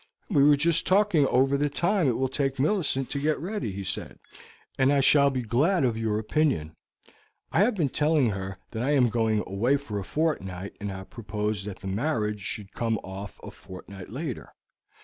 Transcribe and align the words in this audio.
"We 0.31 0.43
were 0.43 0.57
just 0.57 0.87
talking 0.87 1.27
over 1.27 1.57
the 1.57 1.69
time 1.69 2.07
it 2.07 2.17
will 2.17 2.27
take 2.27 2.57
Millicent 2.57 3.11
to 3.11 3.19
get 3.19 3.37
ready," 3.39 3.71
he 3.71 3.83
said, 3.83 4.17
"and 4.75 4.91
I 4.91 4.99
shall 4.99 5.29
be 5.29 5.43
glad 5.43 5.83
of 5.83 5.95
your 5.95 6.17
opinion. 6.17 6.75
I 7.51 7.59
have 7.59 7.75
been 7.75 7.89
telling 7.89 8.31
her 8.31 8.57
that 8.71 8.81
I 8.81 8.93
am 8.95 9.09
going 9.09 9.43
away 9.45 9.77
for 9.77 9.99
a 9.99 10.03
fortnight, 10.03 10.75
and 10.81 10.89
have 10.89 11.11
proposed 11.11 11.65
that 11.65 11.81
the 11.81 11.87
marriage 11.87 12.41
should 12.41 12.73
come 12.73 12.97
off 13.03 13.39
a 13.43 13.51
fortnight 13.51 14.09
later. 14.09 14.55